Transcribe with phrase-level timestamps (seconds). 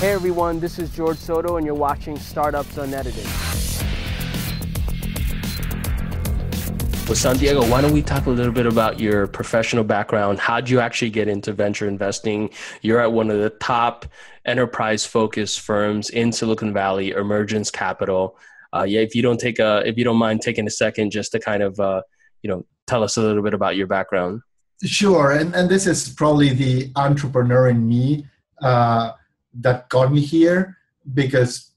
[0.00, 3.22] Hey everyone, this is George Soto, and you're watching Startups Unedited.
[7.06, 10.38] Well, Santiago, why don't we talk a little bit about your professional background?
[10.38, 12.48] How'd you actually get into venture investing?
[12.80, 14.06] You're at one of the top
[14.46, 18.38] enterprise focused firms in Silicon Valley, Emergence Capital.
[18.74, 21.30] Uh, yeah, if you don't take a, if you don't mind taking a second just
[21.32, 22.00] to kind of, uh,
[22.40, 24.40] you know, tell us a little bit about your background.
[24.82, 28.26] Sure, and and this is probably the entrepreneur in me.
[28.62, 29.12] Uh,
[29.54, 30.76] that got me here
[31.14, 31.72] because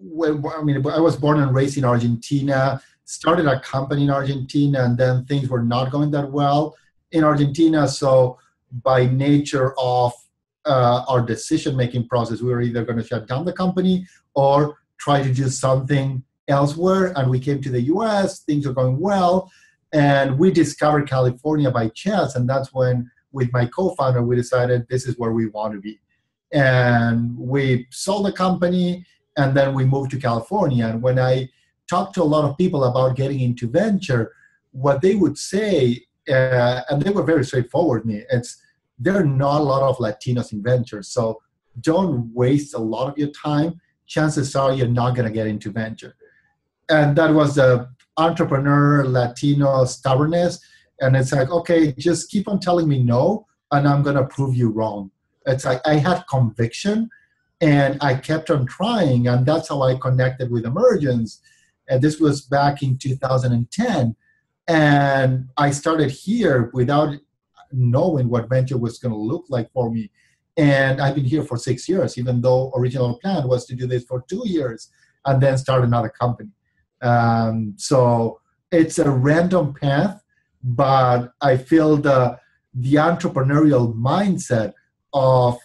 [0.00, 4.96] I mean I was born and raised in Argentina, started a company in Argentina, and
[4.98, 6.76] then things were not going that well
[7.12, 7.86] in Argentina.
[7.88, 8.38] So
[8.82, 10.12] by nature of
[10.64, 14.78] uh, our decision making process, we were either going to shut down the company or
[14.98, 17.12] try to do something elsewhere.
[17.16, 18.40] And we came to the U.S.
[18.40, 19.50] Things are going well,
[19.92, 25.06] and we discovered California by chance, and that's when with my co-founder we decided this
[25.06, 25.98] is where we want to be
[26.52, 29.04] and we sold the company
[29.36, 30.86] and then we moved to California.
[30.86, 31.48] And when I
[31.88, 34.32] talked to a lot of people about getting into venture,
[34.72, 38.60] what they would say, uh, and they were very straightforward me, it's
[38.98, 41.02] there are not a lot of Latinos in venture.
[41.02, 41.40] So
[41.80, 43.80] don't waste a lot of your time.
[44.06, 46.14] Chances are you're not going to get into venture.
[46.88, 50.60] And that was the entrepreneur Latino stubbornness.
[51.00, 54.54] And it's like, okay, just keep on telling me no, and I'm going to prove
[54.54, 55.10] you wrong.
[55.46, 57.10] It's like I had conviction
[57.60, 61.40] and I kept on trying, and that's how I connected with Emergence.
[61.88, 64.16] And this was back in 2010.
[64.68, 67.16] And I started here without
[67.72, 70.10] knowing what venture was going to look like for me.
[70.56, 74.04] And I've been here for six years, even though original plan was to do this
[74.04, 74.90] for two years
[75.24, 76.50] and then start another company.
[77.00, 78.40] Um, so
[78.70, 80.22] it's a random path,
[80.62, 82.38] but I feel the
[82.74, 84.72] the entrepreneurial mindset
[85.12, 85.58] of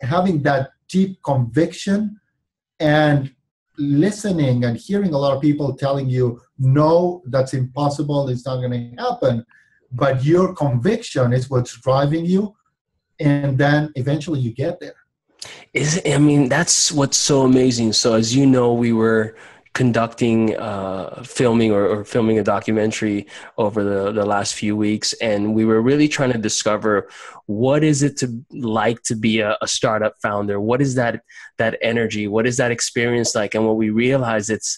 [0.00, 2.20] having that deep conviction
[2.80, 3.32] and
[3.78, 8.28] listening and hearing a lot of people telling you no that's impossible.
[8.28, 9.44] It's not going to happen.
[9.92, 12.54] But your conviction is what's driving you
[13.18, 14.94] and then eventually you get there.
[15.72, 17.92] Is i mean that's what's so amazing.
[17.92, 19.36] So as you know we were
[19.72, 23.26] conducting uh, filming or, or, filming a documentary
[23.56, 27.08] over the, the last few weeks and we were really trying to discover
[27.46, 30.60] what is it to like to be a, a, startup founder?
[30.60, 31.22] What is that
[31.58, 32.26] that energy?
[32.26, 33.54] What is that experience like?
[33.54, 34.76] And what we realized it's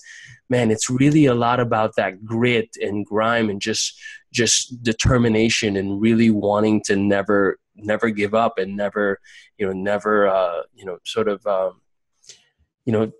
[0.48, 3.98] man it's really a lot about that grit and grime and just
[4.32, 9.18] just determination and really wanting to never never give up and never
[9.58, 11.81] you know never uh, you know sort of um,
[12.84, 13.12] you know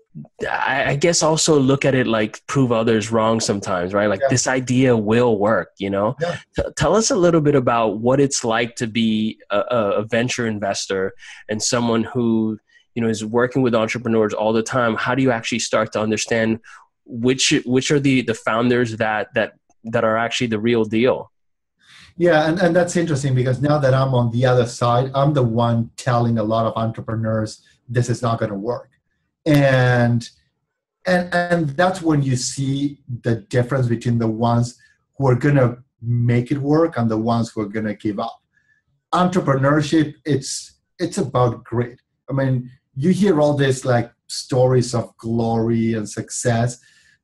[0.47, 4.07] I, I, guess also look at it like prove others wrong sometimes right?
[4.07, 4.27] Like yeah.
[4.29, 6.15] this idea will work you know?
[6.21, 6.37] Yeah.
[6.55, 10.45] T- tell us a little bit about what it's like to be a, a venture
[10.45, 11.13] investor
[11.49, 12.59] and someone who
[12.93, 14.95] you know is working with entrepreneurs all the time.
[14.95, 16.59] How do you actually start to understand
[17.05, 19.53] which which are the the founders that that
[19.85, 21.31] that are actually the real deal?
[22.17, 25.41] Yeah and, and that's interesting because now that i'm on the other side i'm the
[25.41, 28.92] one telling a lot of entrepreneurs this is not going to work
[29.45, 30.29] and
[31.05, 34.77] and and that's when you see the difference between the ones
[35.17, 38.19] who are going to make it work and the ones who are going to give
[38.19, 38.41] up.
[39.13, 41.99] Entrepreneurship it's it's about grit.
[42.29, 46.79] I mean you hear all this like stories of glory and success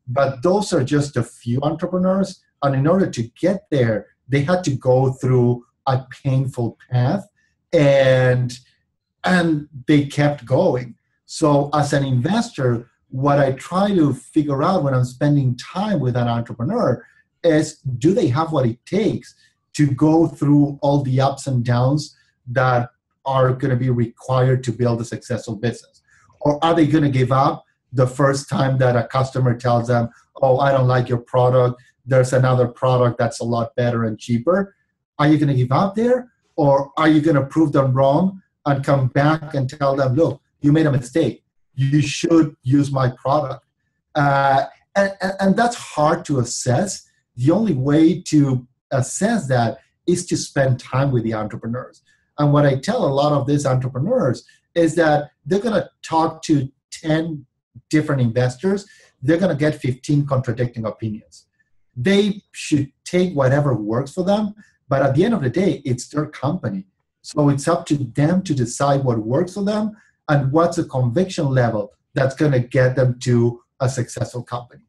[0.08, 4.64] but those are just a few entrepreneurs and in order to get there they had
[4.64, 7.26] to go through a painful path
[7.74, 8.60] and
[9.24, 10.96] and they kept going
[11.32, 16.18] so, as an investor, what I try to figure out when I'm spending time with
[16.18, 17.06] an entrepreneur
[17.44, 19.36] is do they have what it takes
[19.74, 22.18] to go through all the ups and downs
[22.48, 22.90] that
[23.28, 26.02] are going to be required to build a successful business?
[26.42, 27.64] Or are they going to give up
[27.94, 30.10] the first time that a customer tells them,
[30.42, 34.76] Oh, I don't like your product, there's another product that's a lot better and cheaper?
[35.20, 36.32] Are you going to give up there?
[36.56, 40.42] Or are you going to prove them wrong and come back and tell them, Look,
[40.62, 41.44] you made a mistake.
[41.76, 43.66] You should use my product.
[44.16, 44.66] Uh,
[44.96, 47.10] and, and, and that's hard to assess.
[47.36, 52.02] The only way to assess that is to spend time with the entrepreneurs.
[52.38, 54.44] And what I tell a lot of these entrepreneurs
[54.76, 57.46] is that they're going to talk to 10
[57.90, 58.86] different investors,
[59.22, 61.46] they're going to get 15 contradicting opinions.
[61.96, 64.56] They should take whatever works for them,
[64.88, 66.86] but at the end of the day, it's their company.
[67.22, 69.98] So it's up to them to decide what works for them
[70.30, 74.84] and what's a conviction level that's going to get them to a successful company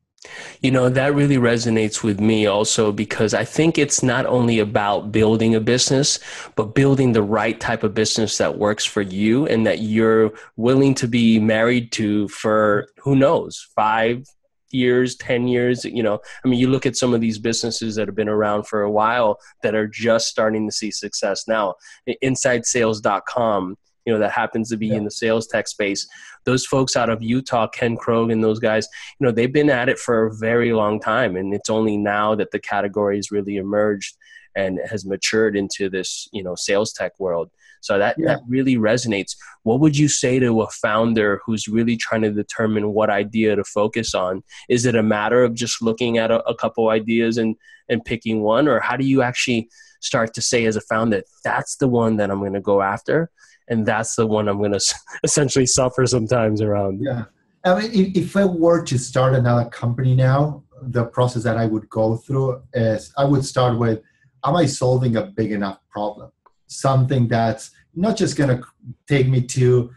[0.60, 5.10] You know, that really resonates with me also because I think it's not only about
[5.12, 6.18] building a business,
[6.56, 10.94] but building the right type of business that works for you and that you're willing
[10.96, 14.26] to be married to for who knows, five
[14.72, 15.84] years, 10 years.
[15.84, 18.66] You know, I mean, you look at some of these businesses that have been around
[18.66, 21.74] for a while that are just starting to see success now.
[22.22, 23.76] InsideSales.com
[24.06, 24.96] you know that happens to be yeah.
[24.96, 26.06] in the sales tech space
[26.44, 28.88] those folks out of utah ken krogue and those guys
[29.18, 32.34] you know they've been at it for a very long time and it's only now
[32.34, 34.16] that the category has really emerged
[34.56, 37.50] and has matured into this you know sales tech world
[37.82, 38.26] so that yeah.
[38.28, 42.92] that really resonates what would you say to a founder who's really trying to determine
[42.92, 46.54] what idea to focus on is it a matter of just looking at a, a
[46.54, 47.56] couple ideas and
[47.88, 49.68] and picking one or how do you actually
[50.00, 53.30] start to say as a founder that's the one that i'm going to go after
[53.70, 54.94] and that's the one I'm going to
[55.24, 57.00] essentially suffer sometimes around.
[57.02, 57.24] Yeah,
[57.64, 61.88] I mean, if, I were to start another company now, the process that I would
[61.88, 64.02] go through is I would start with,
[64.44, 66.32] am I solving a big enough problem?
[66.66, 68.64] Something that's not just going to
[69.08, 69.90] take me to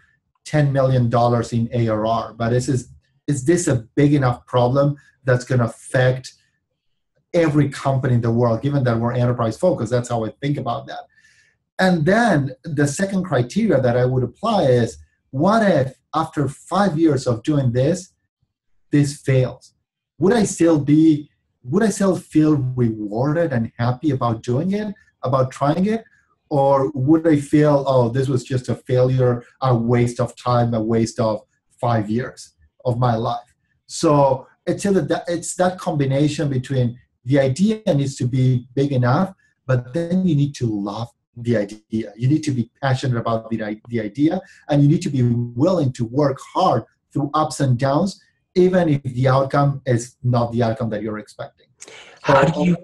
[0.45, 1.05] $10 million
[1.51, 2.89] in ARR, but is, is,
[3.27, 6.33] is this a big enough problem that's going to affect
[7.33, 9.91] every company in the world, given that we're enterprise focused?
[9.91, 11.01] That's how I think about that.
[11.79, 14.97] And then the second criteria that I would apply is
[15.31, 18.13] what if after five years of doing this,
[18.91, 19.73] this fails?
[20.19, 21.29] Would I still be,
[21.63, 24.93] would I still feel rewarded and happy about doing it,
[25.23, 26.03] about trying it?
[26.49, 30.81] Or would I feel, oh, this was just a failure, a waste of time, a
[30.81, 31.41] waste of
[31.81, 32.53] five years
[32.85, 33.55] of my life?
[33.87, 39.33] So it's that, it's that combination between the idea needs to be big enough,
[39.65, 42.13] but then you need to love the idea.
[42.15, 45.91] You need to be passionate about the, the idea and you need to be willing
[45.93, 48.21] to work hard through ups and downs,
[48.55, 51.67] even if the outcome is not the outcome that you're expecting.
[52.21, 52.77] How do you?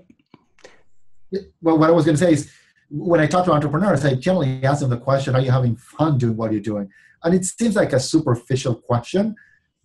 [1.61, 2.51] Well, what I was going to say is
[2.89, 6.17] when I talk to entrepreneurs, I generally ask them the question, Are you having fun
[6.17, 6.89] doing what you're doing?
[7.23, 9.35] And it seems like a superficial question,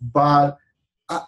[0.00, 0.56] but
[1.08, 1.20] I,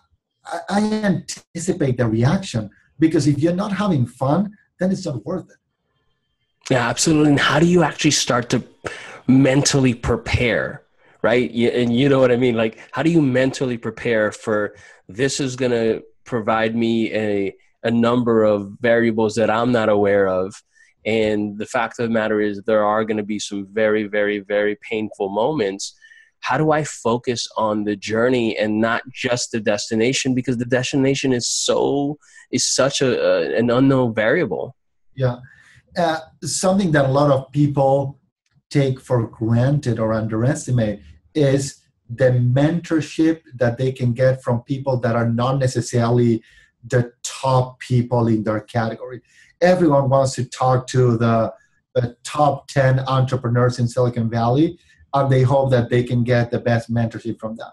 [0.68, 5.56] I anticipate the reaction because if you're not having fun, then it's not worth it
[6.70, 7.30] yeah, absolutely.
[7.30, 8.62] And how do you actually start to
[9.26, 10.82] mentally prepare?
[11.22, 11.50] Right.
[11.50, 12.56] And you know what I mean?
[12.56, 14.74] Like, how do you mentally prepare for
[15.08, 20.28] this is going to provide me a, a number of variables that I'm not aware
[20.28, 20.54] of?
[21.04, 24.40] And the fact of the matter is, there are going to be some very, very,
[24.40, 25.96] very painful moments.
[26.46, 30.32] How do I focus on the journey and not just the destination?
[30.32, 32.18] Because the destination is so
[32.52, 34.76] is such a, a an unknown variable.
[35.16, 35.38] Yeah,
[35.98, 38.20] uh, something that a lot of people
[38.70, 41.00] take for granted or underestimate
[41.34, 46.42] is the mentorship that they can get from people that are not necessarily
[46.84, 49.20] the top people in their category.
[49.60, 51.52] Everyone wants to talk to the,
[51.96, 54.78] the top 10 entrepreneurs in Silicon Valley,
[55.22, 57.70] and they hope that they can get the best mentorship from them.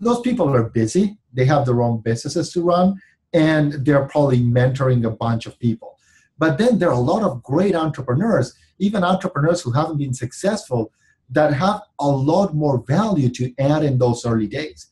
[0.00, 3.00] Those people are busy, they have their own businesses to run,
[3.32, 5.94] and they're probably mentoring a bunch of people
[6.38, 10.92] but then there are a lot of great entrepreneurs, even entrepreneurs who haven't been successful,
[11.30, 14.88] that have a lot more value to add in those early days.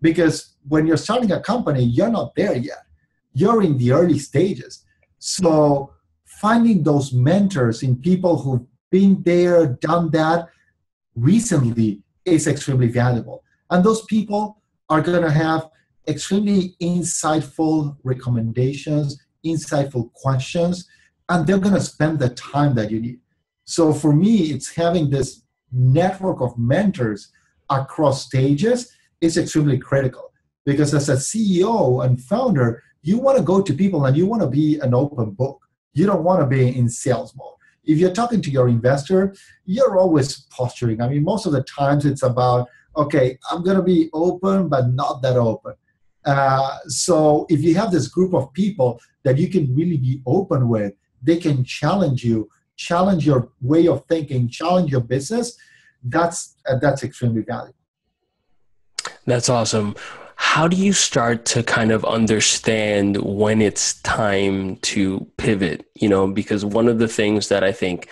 [0.00, 2.84] Because when you're starting a company, you're not there yet.
[3.32, 4.84] You're in the early stages.
[5.18, 5.92] So
[6.24, 10.48] finding those mentors in people who've been there, done that
[11.16, 13.42] recently is extremely valuable.
[13.70, 15.68] And those people are going to have
[16.06, 20.88] extremely insightful recommendations insightful questions,
[21.28, 23.20] and they're going to spend the time that you need.
[23.64, 27.32] So for me, it's having this network of mentors
[27.70, 30.32] across stages is extremely critical
[30.64, 34.42] because as a CEO and founder, you want to go to people and you want
[34.42, 35.60] to be an open book.
[35.94, 37.54] You don't want to be in sales mode.
[37.86, 41.00] If you're talking to your investor, you're always posturing.
[41.00, 44.88] I mean, most of the times it's about, okay, I'm going to be open, but
[44.88, 45.74] not that open.
[46.24, 50.68] Uh, so if you have this group of people that you can really be open
[50.68, 55.56] with, they can challenge you, challenge your way of thinking, challenge your business.
[56.02, 57.74] That's uh, that's extremely valuable.
[59.24, 59.94] That's awesome.
[60.36, 65.86] How do you start to kind of understand when it's time to pivot?
[65.94, 68.08] You know, because one of the things that I think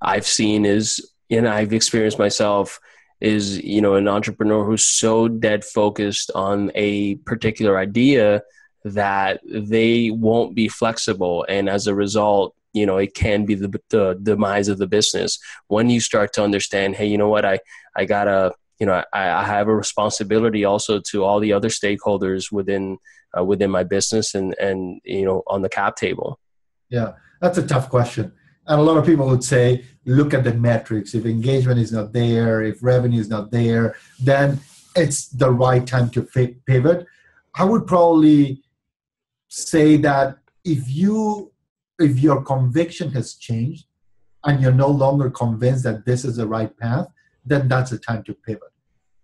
[0.00, 2.80] I've seen is, and I've experienced myself
[3.20, 8.42] is you know an entrepreneur who's so dead focused on a particular idea
[8.84, 11.46] that they won't be flexible.
[11.48, 15.38] And as a result you know it can be the, the demise of the business.
[15.68, 17.44] When you start to understand hey you know what?
[17.44, 17.60] I
[17.94, 22.50] i gotta you know, I, I, have a responsibility also to all the other stakeholders
[22.50, 22.98] within
[23.38, 26.38] uh, within my business and and you know on the cap table.
[26.88, 28.32] Yeah, that's a tough question.
[28.66, 31.14] And a lot of people would say, look at the metrics.
[31.14, 34.60] If engagement is not there, if revenue is not there, then
[34.94, 36.22] it's the right time to
[36.66, 37.06] pivot.
[37.54, 38.62] I would probably
[39.48, 41.52] say that if you
[41.98, 43.86] if your conviction has changed
[44.44, 47.06] and you're no longer convinced that this is the right path,
[47.44, 48.72] then that's the time to pivot.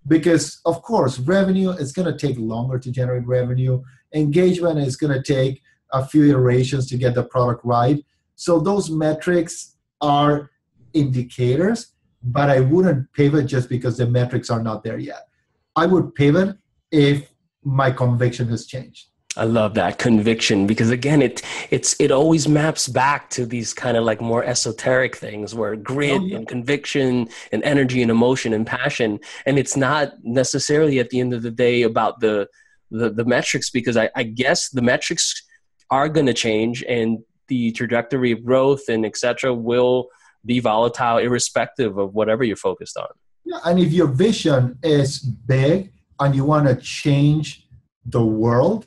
[0.06, 3.82] Because of course, revenue is going to take longer to generate revenue.
[4.14, 8.04] Engagement is going to take a few iterations to get the product right.
[8.36, 10.50] So those metrics are
[10.92, 15.28] indicators, but I wouldn't pivot just because the metrics are not there yet.
[15.76, 16.56] I would pivot
[16.90, 17.30] if
[17.62, 19.07] my conviction has changed.
[19.38, 23.96] I love that conviction because again, it it's it always maps back to these kind
[23.96, 26.36] of like more esoteric things where grit oh, yeah.
[26.38, 31.32] and conviction and energy and emotion and passion, and it's not necessarily at the end
[31.32, 32.48] of the day about the
[32.90, 35.42] the, the metrics because I, I guess the metrics
[35.90, 37.18] are going to change and
[37.48, 39.54] the trajectory of growth and etc.
[39.54, 40.08] will
[40.44, 43.08] be volatile irrespective of whatever you're focused on.
[43.44, 47.66] Yeah, and if your vision is big and you want to change
[48.04, 48.86] the world,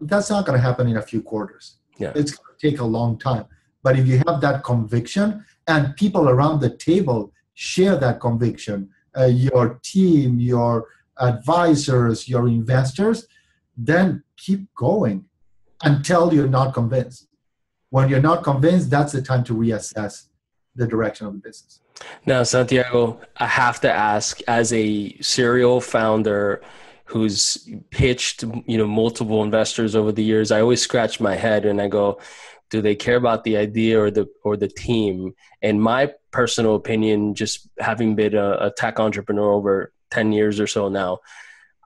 [0.00, 1.76] that's not going to happen in a few quarters.
[1.98, 2.12] Yeah.
[2.14, 3.46] It's going to take a long time.
[3.82, 9.26] But if you have that conviction and people around the table share that conviction, uh,
[9.26, 10.86] your team, your
[11.18, 13.26] advisors, your investors,
[13.76, 15.24] then keep going
[15.82, 17.28] until you're not convinced.
[17.90, 20.26] When you're not convinced, that's the time to reassess
[20.74, 21.80] the direction of the business.
[22.26, 26.60] Now, Santiago, I have to ask as a serial founder
[27.04, 31.80] who's pitched, you know, multiple investors over the years, I always scratch my head and
[31.80, 32.18] I go,
[32.70, 35.34] do they care about the idea or the or the team?
[35.62, 40.66] And my personal opinion, just having been a, a tech entrepreneur over 10 years or
[40.66, 41.18] so now,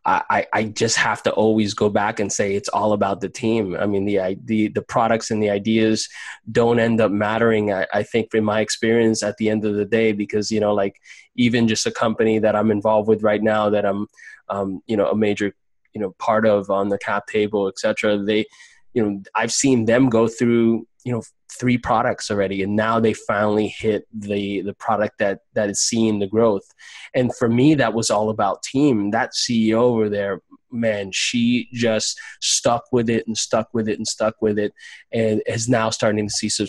[0.08, 3.76] I, I just have to always go back and say it's all about the team.
[3.76, 6.08] I mean, the the the products and the ideas
[6.50, 7.72] don't end up mattering.
[7.72, 10.72] I, I think, in my experience, at the end of the day, because you know,
[10.72, 10.96] like
[11.36, 14.06] even just a company that I'm involved with right now, that I'm,
[14.48, 15.54] um, you know, a major,
[15.94, 18.18] you know, part of on the cap table, etc.
[18.18, 18.46] They,
[18.94, 21.22] you know, I've seen them go through, you know,
[21.58, 26.18] three products already and now they finally hit the the product that that is seeing
[26.18, 26.66] the growth.
[27.14, 29.10] And for me that was all about team.
[29.10, 34.06] That ceo over there man she just stuck with it and stuck with it and
[34.06, 34.74] stuck with it
[35.10, 36.66] and is now starting to see some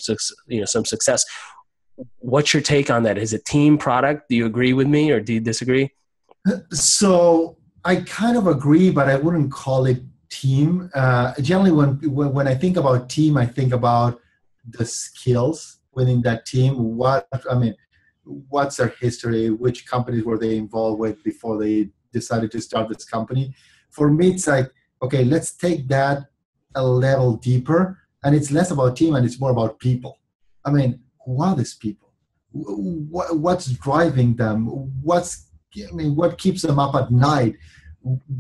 [0.48, 1.26] you know some success.
[2.20, 3.18] What's your take on that?
[3.18, 4.30] Is it team product?
[4.30, 5.92] Do you agree with me or do you disagree?
[6.72, 12.32] So i kind of agree but i wouldn't call it team uh, generally when, when
[12.34, 14.20] when i think about team i think about
[14.78, 16.98] the skills within that team.
[16.98, 17.76] What i mean
[18.50, 19.50] what's their history?
[19.50, 23.54] Which companies were they involved with before they decided to start this company?
[23.90, 24.72] For me it's like
[25.02, 26.18] okay let's take that
[26.76, 30.18] a level deeper and it's less about team and it's more about people.
[30.66, 32.10] I mean who are these people?
[32.52, 34.68] What's driving them?
[35.04, 35.32] What's
[35.90, 37.56] i mean what keeps them up at night?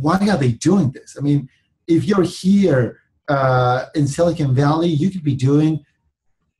[0.03, 1.15] Why are they doing this?
[1.17, 1.49] I mean
[1.89, 5.83] if you're here uh, in silicon valley you could be doing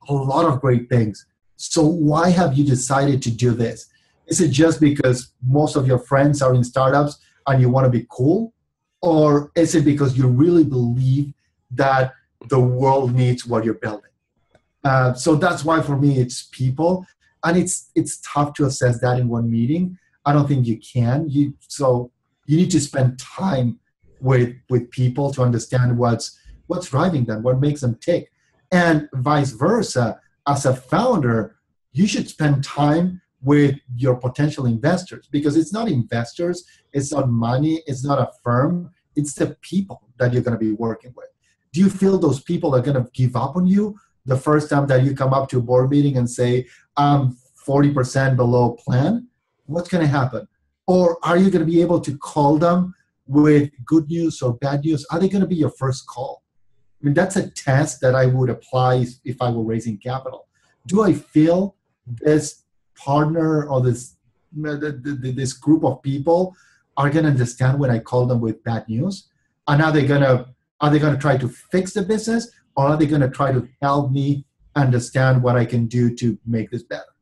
[0.10, 1.26] a lot of great things.
[1.56, 3.88] So why have you decided to do this?
[4.28, 7.92] Is it just because most of your friends are in startups and you want to
[7.92, 8.54] be cool?
[9.02, 11.34] Or is it because you really believe
[11.72, 12.14] that
[12.48, 14.12] the world needs what you're building?
[14.84, 17.06] Uh, so that's why for me it's people,
[17.44, 19.98] and it's it's tough to assess that in one meeting.
[20.26, 21.30] I don't think you can.
[21.30, 22.12] You so
[22.46, 23.80] you need to spend time
[24.20, 28.32] with with people to understand what's what's driving them, what makes them tick.
[28.72, 31.56] And vice versa, as a founder,
[31.92, 37.82] you should spend time with your potential investors because it's not investors, it's not money,
[37.88, 41.30] it's not a firm, it's the people that you're going to be working with.
[41.74, 44.88] Do you feel those people are going to give up on you the first time
[44.88, 49.28] that you come up to a board meeting and say, I'm 40% below plan?
[49.66, 50.48] What's going to happen?
[50.88, 52.94] Or are you going to be able to call them
[53.30, 55.06] with good news or bad news?
[55.12, 56.44] Are they going to be your first call?
[57.02, 60.48] I mean, that's a test that I would apply if I were raising capital.
[60.88, 61.76] Do I feel
[62.08, 62.64] this
[62.98, 64.16] partner or this
[64.52, 66.56] this group of people
[66.98, 69.30] are going to understand when I call them with bad news?
[69.68, 70.48] And are they going to
[70.82, 73.52] are they going to try to fix the business, or are they going to try
[73.52, 74.46] to help me
[74.76, 77.14] understand what I can do to make this better?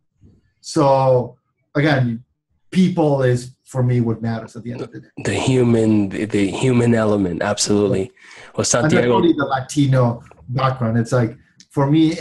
[0.61, 1.37] So
[1.75, 2.23] again,
[2.71, 5.07] people is for me what matters at the end of the day.
[5.23, 8.11] The human, the human element, absolutely.
[8.55, 10.97] Well, Santiago, and the Latino background.
[10.97, 11.37] It's like
[11.69, 12.13] for me,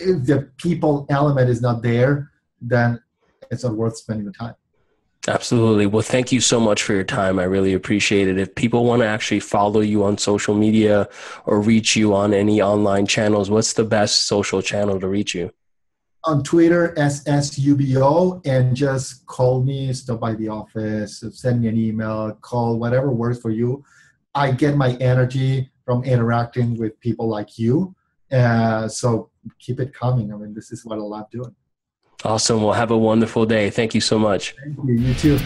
[0.00, 3.00] if the people element is not there, then
[3.50, 4.54] it's not worth spending the time.
[5.26, 5.86] Absolutely.
[5.86, 7.38] Well, thank you so much for your time.
[7.38, 8.38] I really appreciate it.
[8.38, 11.08] If people want to actually follow you on social media
[11.46, 15.50] or reach you on any online channels, what's the best social channel to reach you?
[16.26, 22.32] On Twitter, SSUBO, and just call me, stop by the office, send me an email,
[22.40, 23.84] call, whatever works for you.
[24.34, 27.94] I get my energy from interacting with people like you.
[28.32, 30.32] Uh, so keep it coming.
[30.32, 31.54] I mean, this is what I love doing.
[32.24, 32.62] Awesome.
[32.62, 33.68] Well, have a wonderful day.
[33.68, 34.54] Thank you so much.
[34.64, 34.94] Thank you.
[34.94, 35.38] You too.